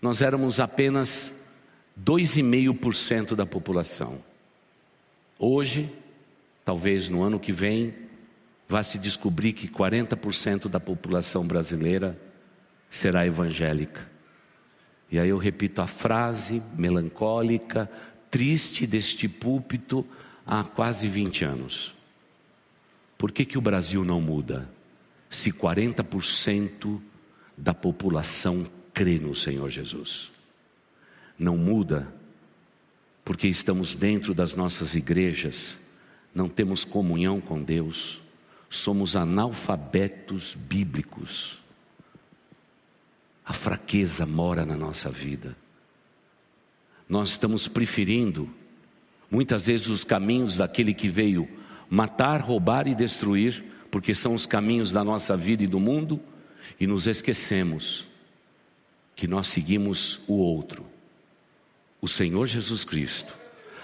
[0.00, 1.44] nós éramos apenas
[2.02, 4.29] 2,5% da população.
[5.42, 5.90] Hoje,
[6.66, 7.94] talvez no ano que vem,
[8.68, 12.14] vá se descobrir que 40% da população brasileira
[12.90, 14.06] será evangélica.
[15.10, 17.90] E aí eu repito a frase melancólica,
[18.30, 20.06] triste deste púlpito
[20.44, 21.94] há quase 20 anos.
[23.16, 24.68] Por que, que o Brasil não muda?
[25.30, 27.00] Se 40%
[27.56, 30.30] da população crê no Senhor Jesus.
[31.38, 32.19] Não muda
[33.30, 35.78] porque estamos dentro das nossas igrejas,
[36.34, 38.22] não temos comunhão com Deus,
[38.68, 41.60] somos analfabetos bíblicos.
[43.44, 45.56] A fraqueza mora na nossa vida.
[47.08, 48.50] Nós estamos preferindo,
[49.30, 51.48] muitas vezes, os caminhos daquele que veio
[51.88, 53.62] matar, roubar e destruir,
[53.92, 56.20] porque são os caminhos da nossa vida e do mundo,
[56.80, 58.06] e nos esquecemos
[59.14, 60.84] que nós seguimos o outro
[62.00, 63.34] o Senhor Jesus Cristo,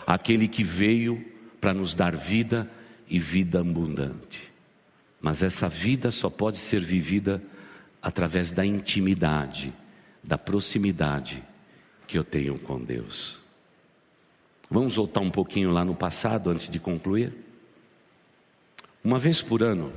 [0.07, 1.25] aquele que veio
[1.61, 2.71] para nos dar vida
[3.09, 4.53] e vida abundante.
[5.21, 7.43] Mas essa vida só pode ser vivida
[8.01, 9.73] através da intimidade,
[10.23, 11.43] da proximidade
[12.07, 13.39] que eu tenho com Deus.
[14.71, 17.33] Vamos voltar um pouquinho lá no passado antes de concluir?
[19.03, 19.93] Uma vez por ano,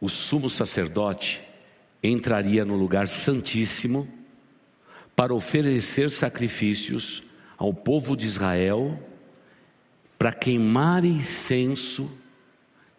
[0.00, 1.40] o sumo sacerdote
[2.02, 4.08] entraria no lugar santíssimo
[5.14, 7.24] para oferecer sacrifícios
[7.56, 8.98] ao povo de Israel,
[10.18, 12.18] para queimar incenso,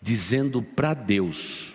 [0.02, 1.74] dizendo para Deus,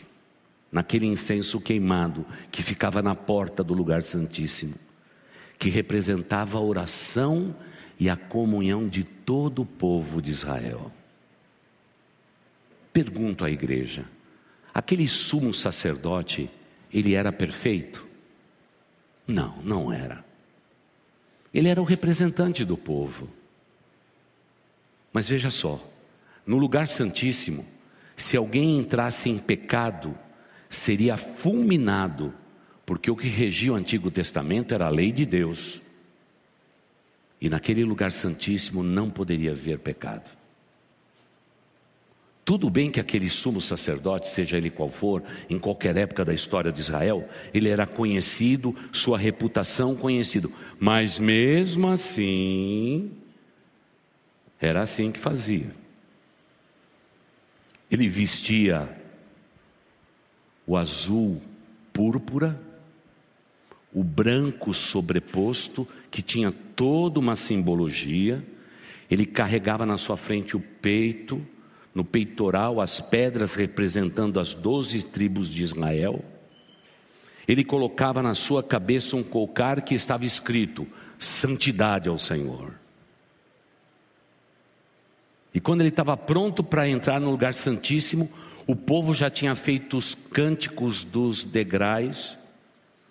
[0.71, 4.75] naquele incenso queimado que ficava na porta do lugar santíssimo,
[5.59, 7.55] que representava a oração
[7.99, 10.93] e a comunhão de todo o povo de Israel.
[12.93, 14.05] Pergunto à igreja:
[14.73, 16.51] aquele sumo sacerdote,
[16.93, 18.07] ele era perfeito?
[19.27, 20.28] Não, não era.
[21.53, 23.29] Ele era o representante do povo.
[25.13, 25.83] Mas veja só,
[26.47, 27.67] no lugar santíssimo,
[28.17, 30.17] se alguém entrasse em pecado,
[30.69, 32.35] seria fulminado
[32.89, 35.83] Porque o que regia o Antigo Testamento era a lei de Deus.
[37.39, 40.38] E naquele lugar santíssimo não poderia haver pecado.
[42.49, 46.73] Tudo bem que aquele sumo sacerdote, seja ele qual for, em qualquer época da história
[46.73, 53.13] de Israel, ele era conhecido, sua reputação conhecido, mas mesmo assim,
[54.59, 55.71] era assim que fazia.
[57.91, 58.99] Ele vestia
[60.67, 61.43] o azul
[61.93, 62.59] púrpura,
[63.93, 68.43] o branco sobreposto, que tinha toda uma simbologia,
[69.11, 71.47] ele carregava na sua frente o peito,
[71.95, 76.25] no peitoral as pedras representando as doze tribos de Israel.
[77.47, 80.87] Ele colocava na sua cabeça um cocar que estava escrito:
[81.19, 82.75] Santidade ao Senhor.
[85.55, 88.31] E quando ele estava pronto para entrar no lugar santíssimo,
[88.67, 92.37] o povo já tinha feito os cânticos dos degraus,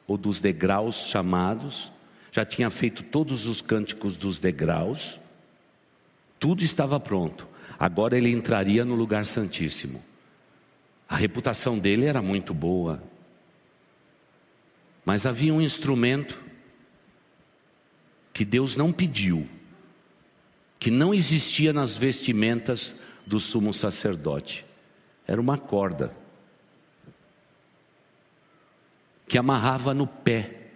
[0.08, 1.92] ou dos degraus chamados,
[2.32, 5.20] já tinha feito todos os cânticos dos degraus,
[6.40, 7.48] tudo estava pronto.
[7.80, 10.04] Agora ele entraria no lugar santíssimo.
[11.08, 13.02] A reputação dele era muito boa.
[15.06, 16.44] Mas havia um instrumento
[18.34, 19.48] que Deus não pediu,
[20.80, 24.66] que não existia nas vestimentas do sumo sacerdote.
[25.26, 26.16] Era uma corda
[29.28, 30.72] que amarrava no pé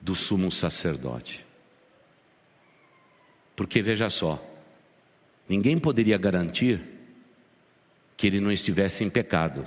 [0.00, 1.44] do sumo sacerdote.
[3.54, 4.42] Porque veja só,
[5.48, 6.80] Ninguém poderia garantir
[8.16, 9.66] que ele não estivesse em pecado.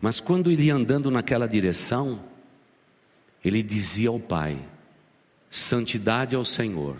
[0.00, 2.22] Mas quando ele ia andando naquela direção,
[3.44, 4.58] ele dizia ao Pai:
[5.50, 6.98] Santidade ao Senhor.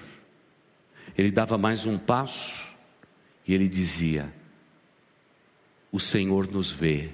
[1.17, 2.67] Ele dava mais um passo
[3.47, 4.33] e ele dizia:
[5.93, 7.11] O Senhor nos vê,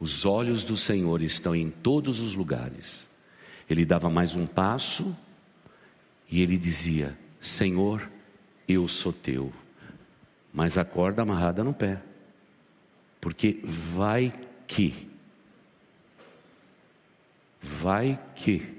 [0.00, 3.06] os olhos do Senhor estão em todos os lugares.
[3.68, 5.16] Ele dava mais um passo
[6.30, 8.08] e ele dizia: Senhor,
[8.68, 9.52] eu sou teu.
[10.52, 12.00] Mas a corda amarrada no pé.
[13.20, 14.32] Porque vai
[14.66, 15.08] que,
[17.60, 18.76] vai que,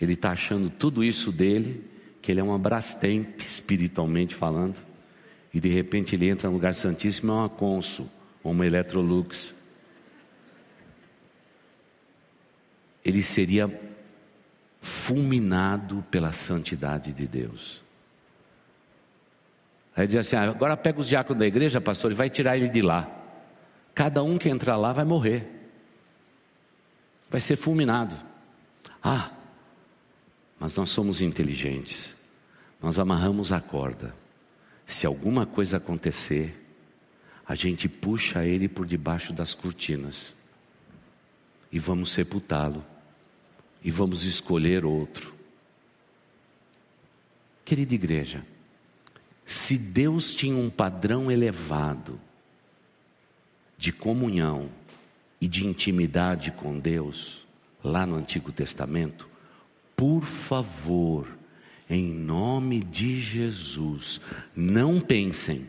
[0.00, 1.84] ele está achando tudo isso dele,
[2.22, 4.76] que ele é uma Brastemp, espiritualmente falando,
[5.52, 8.08] e de repente ele entra no lugar santíssimo, é uma Consul,
[8.44, 9.54] uma Electrolux.
[13.04, 13.66] Ele seria
[14.80, 17.82] fulminado pela santidade de Deus.
[19.96, 22.68] Aí diz assim: ah, agora pega os diáconos da igreja, pastor, e vai tirar ele
[22.68, 23.10] de lá.
[23.94, 25.44] Cada um que entrar lá vai morrer,
[27.28, 28.16] vai ser fulminado.
[29.02, 29.30] Ah,
[30.58, 32.14] mas nós somos inteligentes,
[32.80, 34.14] nós amarramos a corda.
[34.86, 36.64] Se alguma coisa acontecer,
[37.46, 40.34] a gente puxa ele por debaixo das cortinas
[41.70, 42.84] e vamos sepultá-lo
[43.82, 45.34] e vamos escolher outro.
[47.64, 48.44] Querida igreja,
[49.44, 52.20] se Deus tinha um padrão elevado
[53.76, 54.68] de comunhão
[55.40, 57.46] e de intimidade com Deus,
[57.82, 59.28] lá no Antigo Testamento,
[59.96, 61.28] por favor,
[61.88, 64.20] em nome de Jesus,
[64.54, 65.66] não pensem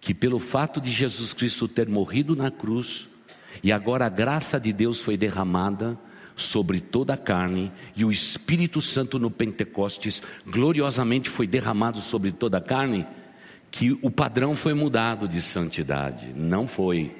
[0.00, 3.08] que pelo fato de Jesus Cristo ter morrido na cruz
[3.62, 5.98] e agora a graça de Deus foi derramada,
[6.36, 12.58] sobre toda a carne, e o Espírito Santo no Pentecostes gloriosamente foi derramado sobre toda
[12.58, 13.06] a carne,
[13.70, 16.32] que o padrão foi mudado de santidade.
[16.36, 17.14] Não foi.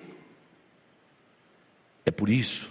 [2.04, 2.70] É por isso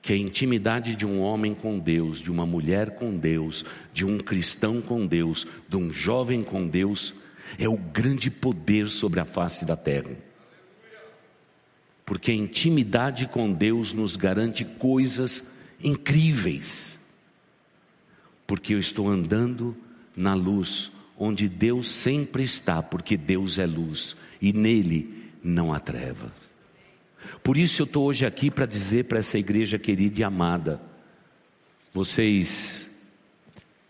[0.00, 4.18] que a intimidade de um homem com Deus, de uma mulher com Deus, de um
[4.18, 7.14] cristão com Deus, de um jovem com Deus,
[7.58, 10.10] é o grande poder sobre a face da terra
[12.04, 15.44] porque a intimidade com Deus nos garante coisas
[15.82, 16.98] incríveis.
[18.46, 19.74] Porque eu estou andando
[20.14, 26.30] na luz, onde Deus sempre está, porque Deus é luz e nele não há treva.
[27.42, 30.80] Por isso eu estou hoje aqui para dizer para essa igreja querida e amada:
[31.92, 32.94] vocês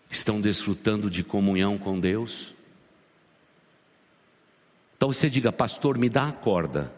[0.08, 2.54] estão desfrutando de comunhão com Deus?
[4.96, 6.92] Então você diga, pastor, me dá a corda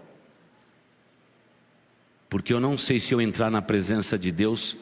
[2.29, 4.77] porque eu não sei se eu entrar na presença de Deus,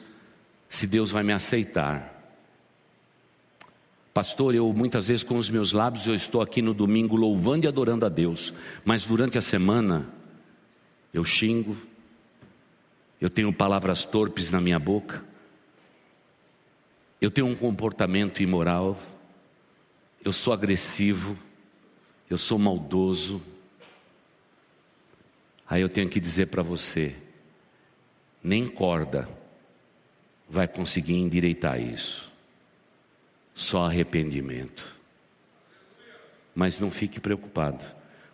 [0.69, 2.13] se Deus vai me aceitar.
[4.13, 7.69] Pastor, eu muitas vezes com os meus lábios eu estou aqui no domingo louvando e
[7.69, 10.09] adorando a Deus, mas durante a semana
[11.13, 11.77] eu xingo,
[13.21, 15.25] eu tenho palavras torpes na minha boca,
[17.21, 19.01] eu tenho um comportamento imoral,
[20.25, 21.37] eu sou agressivo,
[22.29, 23.43] eu sou maldoso.
[25.67, 27.15] Aí eu tenho que dizer para você,
[28.45, 29.27] nem corda
[30.47, 32.31] vai conseguir endireitar isso.
[33.55, 34.95] Só arrependimento.
[36.55, 37.83] Mas não fique preocupado,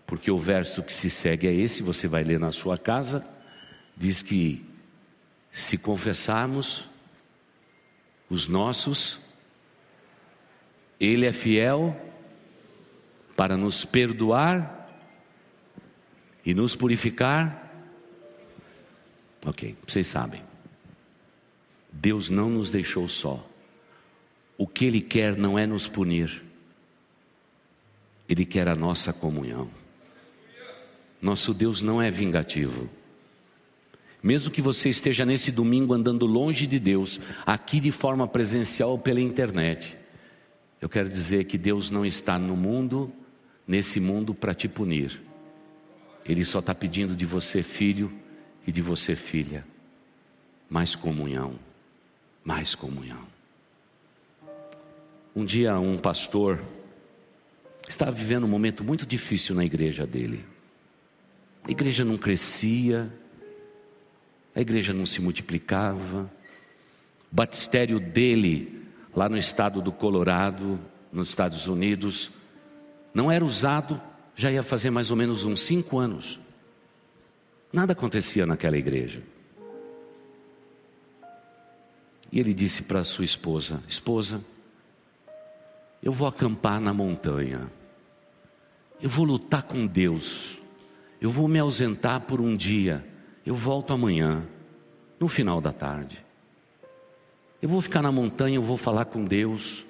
[0.06, 3.24] porque o verso que se segue é esse, você vai ler na sua casa,
[3.96, 4.66] diz que
[5.52, 6.88] se confessarmos
[8.28, 9.20] os nossos,
[10.98, 11.96] Ele é fiel
[13.36, 14.90] para nos perdoar
[16.44, 17.69] e nos purificar.
[19.44, 20.42] Ok, vocês sabem.
[21.92, 23.46] Deus não nos deixou só.
[24.56, 26.42] O que Ele quer não é nos punir,
[28.28, 29.70] Ele quer a nossa comunhão.
[31.20, 32.88] Nosso Deus não é vingativo.
[34.22, 38.98] Mesmo que você esteja nesse domingo andando longe de Deus, aqui de forma presencial ou
[38.98, 39.96] pela internet,
[40.80, 43.12] eu quero dizer que Deus não está no mundo,
[43.66, 45.20] nesse mundo, para te punir.
[46.24, 48.12] Ele só está pedindo de você, filho,
[48.66, 49.66] e de você, filha,
[50.68, 51.54] mais comunhão,
[52.44, 53.26] mais comunhão.
[55.34, 56.60] Um dia, um pastor
[57.88, 60.44] estava vivendo um momento muito difícil na igreja dele.
[61.64, 63.12] A igreja não crescia,
[64.54, 66.30] a igreja não se multiplicava.
[67.30, 70.80] O batistério dele, lá no estado do Colorado,
[71.12, 72.32] nos Estados Unidos,
[73.14, 74.00] não era usado,
[74.34, 76.39] já ia fazer mais ou menos uns cinco anos.
[77.72, 79.22] Nada acontecia naquela igreja.
[82.32, 84.40] E ele disse para sua esposa: Esposa,
[86.02, 87.70] eu vou acampar na montanha,
[89.00, 90.58] eu vou lutar com Deus,
[91.20, 93.04] eu vou me ausentar por um dia
[93.44, 94.46] eu volto amanhã,
[95.18, 96.24] no final da tarde.
[97.60, 99.84] Eu vou ficar na montanha, eu vou falar com Deus.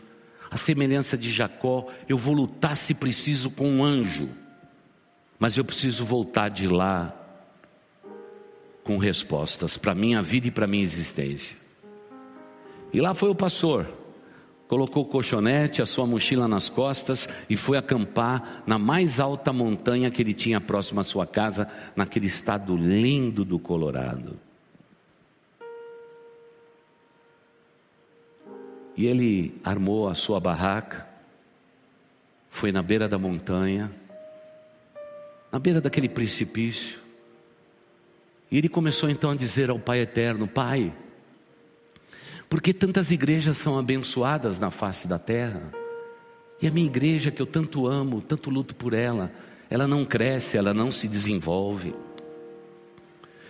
[0.51, 4.29] A semelhança de Jacó, eu vou lutar se preciso com um anjo.
[5.39, 7.15] Mas eu preciso voltar de lá
[8.85, 11.57] com respostas para minha vida e para minha existência.
[12.93, 14.01] E lá foi o pastor
[14.71, 20.13] colocou o colchonete, a sua mochila nas costas e foi acampar na mais alta montanha
[20.13, 24.39] que ele tinha próximo à sua casa, naquele estado lindo do Colorado.
[28.97, 31.05] E ele armou a sua barraca,
[32.49, 33.91] foi na beira da montanha,
[35.51, 37.01] na beira daquele precipício,
[38.51, 40.93] e ele começou então a dizer ao Pai Eterno: Pai,
[42.49, 45.73] porque tantas igrejas são abençoadas na face da terra.
[46.61, 49.33] E a minha igreja, que eu tanto amo, tanto luto por ela,
[49.71, 51.95] ela não cresce, ela não se desenvolve.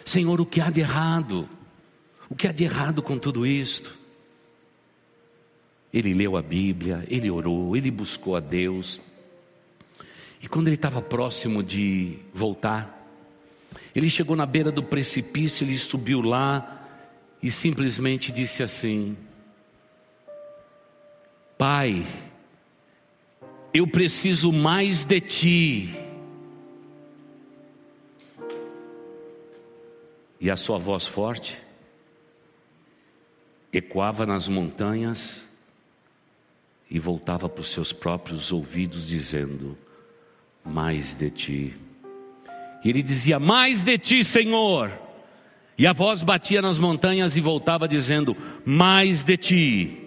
[0.05, 1.49] Senhor, o que há de errado?
[2.29, 3.99] O que há de errado com tudo isto?
[5.93, 9.01] Ele leu a Bíblia, ele orou, ele buscou a Deus.
[10.41, 13.00] E quando ele estava próximo de voltar,
[13.95, 16.81] ele chegou na beira do precipício, ele subiu lá,
[17.43, 19.17] e simplesmente disse assim:
[21.57, 22.07] Pai,
[23.73, 25.97] eu preciso mais de ti.
[30.41, 31.59] E a sua voz forte
[33.73, 35.49] ecoava nas montanhas
[36.91, 39.77] e voltava para os seus próprios ouvidos, dizendo:
[40.65, 41.90] Mais de ti.
[42.85, 44.91] E ele dizia: Mais de ti, Senhor.
[45.77, 50.07] E a voz batia nas montanhas e voltava dizendo: Mais de ti.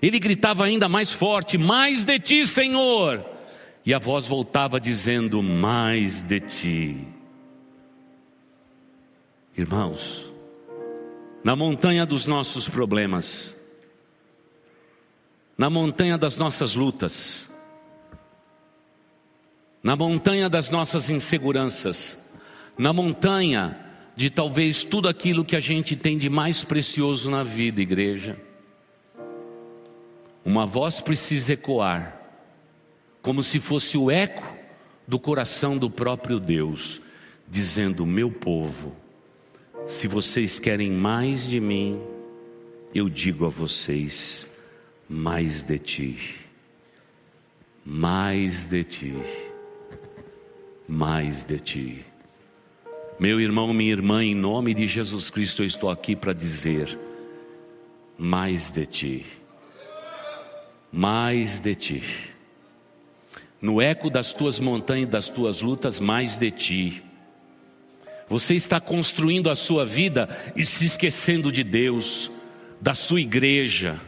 [0.00, 3.24] Ele gritava ainda mais forte: Mais de ti, Senhor.
[3.84, 6.96] E a voz voltava dizendo: Mais de ti.
[9.56, 10.30] Irmãos,
[11.42, 13.54] na montanha dos nossos problemas,
[15.56, 17.47] na montanha das nossas lutas,
[19.82, 22.18] na montanha das nossas inseguranças,
[22.76, 23.78] na montanha
[24.16, 28.36] de talvez tudo aquilo que a gente tem de mais precioso na vida, igreja.
[30.44, 32.20] Uma voz precisa ecoar,
[33.22, 34.56] como se fosse o eco
[35.06, 37.00] do coração do próprio Deus,
[37.48, 38.96] dizendo: Meu povo,
[39.86, 42.02] se vocês querem mais de mim,
[42.94, 44.48] eu digo a vocês:
[45.08, 46.34] mais de ti,
[47.84, 49.14] mais de ti,
[50.88, 52.04] mais de ti.
[53.20, 56.98] Meu irmão, minha irmã, em nome de Jesus Cristo, eu estou aqui para dizer:
[58.16, 59.26] mais de ti,
[60.90, 62.02] mais de ti.
[63.60, 67.02] No eco das tuas montanhas das tuas lutas, mais de ti.
[68.28, 72.30] Você está construindo a sua vida e se esquecendo de Deus,
[72.80, 74.00] da sua igreja,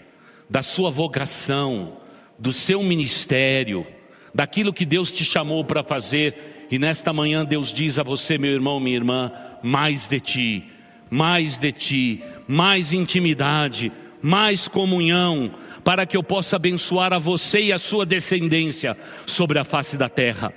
[0.48, 1.96] da sua vocação,
[2.38, 3.84] do seu ministério,
[4.32, 8.52] daquilo que Deus te chamou para fazer e nesta manhã Deus diz a você, meu
[8.52, 10.64] irmão, minha irmã, mais de ti,
[11.10, 13.90] mais de ti, mais intimidade,
[14.22, 15.52] mais comunhão,
[15.82, 18.96] para que eu possa abençoar a você e a sua descendência
[19.26, 20.52] sobre a face da terra.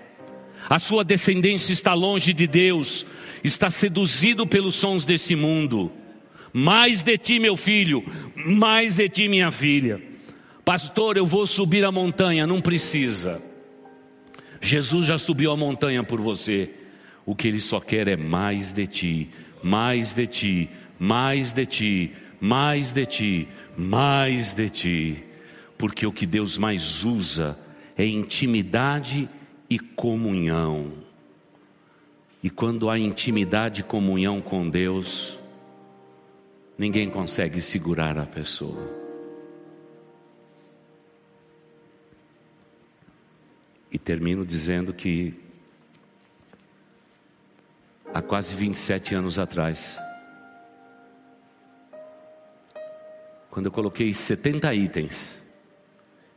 [0.70, 3.06] A sua descendência está longe de Deus,
[3.44, 5.92] está seduzido pelos sons desse mundo.
[6.54, 8.04] Mais de ti, meu filho,
[8.36, 10.00] mais de ti, minha filha.
[10.64, 13.42] Pastor, eu vou subir a montanha, não precisa.
[14.64, 16.70] Jesus já subiu a montanha por você.
[17.26, 19.30] O que ele só quer é mais de ti,
[19.62, 23.48] mais de ti, mais de ti, mais de ti,
[23.78, 25.24] mais de ti.
[25.78, 27.60] Porque o que Deus mais usa
[27.98, 29.28] é intimidade
[29.70, 30.94] e comunhão.
[32.42, 35.38] E quando há intimidade e comunhão com Deus,
[36.78, 39.03] ninguém consegue segurar a pessoa.
[43.94, 45.40] E termino dizendo que
[48.12, 50.00] há quase 27 anos atrás,
[53.52, 55.40] quando eu coloquei 70 itens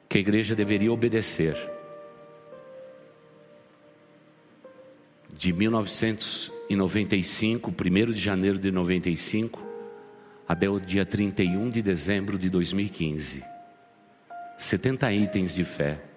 [0.06, 1.56] que a igreja deveria obedecer,
[5.32, 7.74] de 1995, 1
[8.12, 9.64] de janeiro de 95,
[10.46, 13.42] até o dia 31 de dezembro de 2015.
[14.58, 16.15] 70 itens de fé.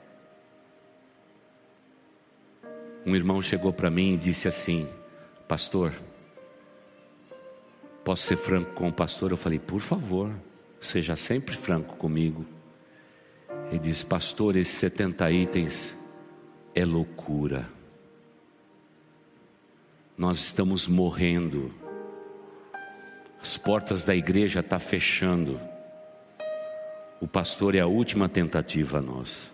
[3.05, 4.87] Um irmão chegou para mim e disse assim:
[5.47, 5.93] Pastor,
[8.03, 9.31] posso ser franco com o pastor?
[9.31, 10.31] Eu falei: Por favor,
[10.79, 12.45] seja sempre franco comigo.
[13.69, 15.97] Ele disse: Pastor, esses 70 itens
[16.75, 17.79] é loucura
[20.19, 21.73] nós estamos morrendo.
[23.41, 25.57] As portas da igreja estão tá fechando.
[27.21, 29.49] O pastor é a última tentativa nossa.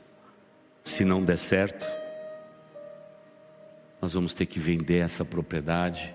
[0.84, 1.86] Se não der certo,
[4.06, 6.14] nós vamos ter que vender essa propriedade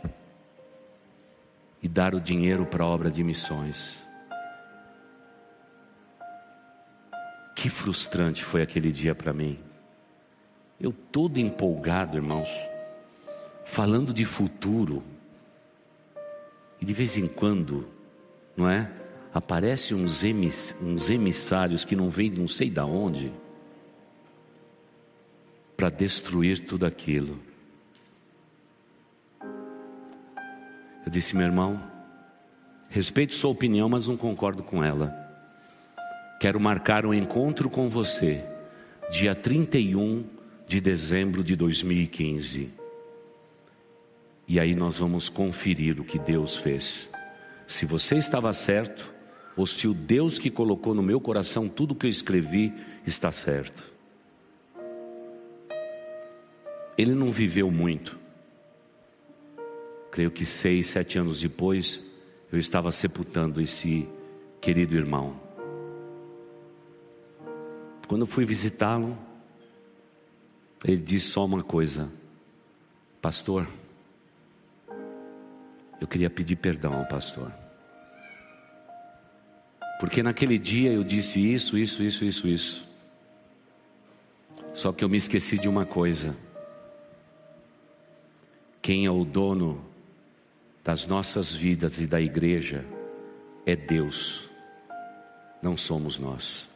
[1.83, 3.99] e dar o dinheiro para a obra de missões.
[7.57, 9.59] Que frustrante foi aquele dia para mim.
[10.81, 12.49] Eu todo empolgado, irmãos
[13.65, 15.03] falando de futuro.
[16.81, 17.89] E de vez em quando,
[18.57, 18.89] não é?
[19.35, 23.33] Aparecem uns, emiss, uns emissários que não vêm não sei de onde
[25.77, 27.50] para destruir tudo aquilo.
[31.11, 31.83] Eu disse, meu irmão,
[32.89, 35.13] respeito sua opinião, mas não concordo com ela.
[36.39, 38.45] Quero marcar um encontro com você,
[39.11, 40.25] dia 31
[40.69, 42.73] de dezembro de 2015.
[44.47, 47.09] E aí nós vamos conferir o que Deus fez.
[47.67, 49.13] Se você estava certo,
[49.57, 52.73] ou se o Deus que colocou no meu coração tudo que eu escrevi
[53.05, 53.93] está certo.
[56.97, 58.17] Ele não viveu muito.
[60.11, 62.01] Creio que seis, sete anos depois,
[62.51, 64.09] eu estava sepultando esse
[64.61, 65.41] querido irmão.
[68.09, 69.17] Quando eu fui visitá-lo,
[70.85, 72.11] ele disse só uma coisa:
[73.23, 73.69] Pastor,
[76.01, 77.53] eu queria pedir perdão ao pastor.
[80.01, 82.89] Porque naquele dia eu disse isso, isso, isso, isso, isso.
[84.73, 86.35] Só que eu me esqueci de uma coisa.
[88.81, 89.90] Quem é o dono
[90.85, 92.85] das nossas vidas e da igreja
[93.67, 94.49] é Deus,
[95.63, 96.69] não somos nós.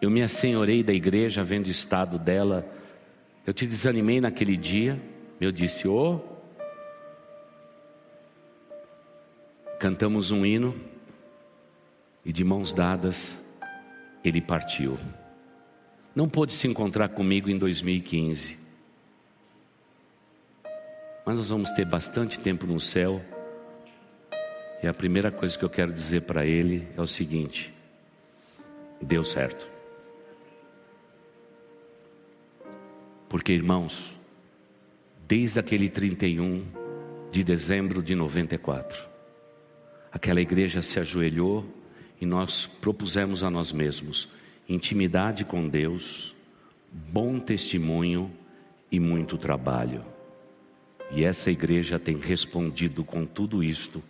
[0.00, 2.64] Eu me assenhorei da igreja vendo o estado dela.
[3.44, 5.00] Eu te desanimei naquele dia.
[5.40, 6.20] Eu disse: oh,
[9.80, 10.74] cantamos um hino
[12.24, 13.44] e de mãos dadas
[14.22, 14.98] ele partiu.
[16.14, 18.67] Não pôde se encontrar comigo em 2015.
[21.28, 23.22] Mas nós vamos ter bastante tempo no céu.
[24.82, 27.70] E a primeira coisa que eu quero dizer para ele é o seguinte:
[28.98, 29.70] deu certo.
[33.28, 34.16] Porque, irmãos,
[35.26, 36.64] desde aquele 31
[37.30, 39.06] de dezembro de 94,
[40.10, 41.66] Aquela igreja se ajoelhou
[42.18, 44.30] e nós propusemos a nós mesmos
[44.66, 46.34] intimidade com Deus,
[46.90, 48.32] bom testemunho
[48.90, 50.16] e muito trabalho.
[51.10, 54.02] E essa igreja tem respondido com tudo isto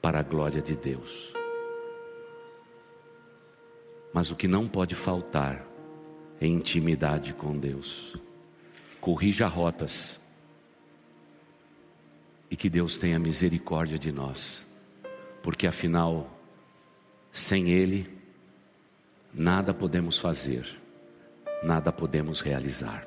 [0.00, 1.32] para a glória de Deus.
[4.12, 5.64] Mas o que não pode faltar
[6.40, 8.16] é intimidade com Deus.
[9.00, 10.20] Corrija rotas
[12.50, 14.70] e que Deus tenha misericórdia de nós
[15.42, 16.30] porque afinal,
[17.32, 18.08] sem Ele,
[19.34, 20.80] nada podemos fazer,
[21.62, 23.06] nada podemos realizar.